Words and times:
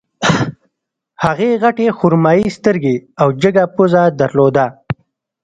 هغې 1.23 1.49
غټې 1.63 1.87
خرمايي 1.97 2.47
سترګې 2.57 2.95
او 3.21 3.27
جګه 3.41 3.63
پزه 3.75 4.03
درلوده 4.19 4.65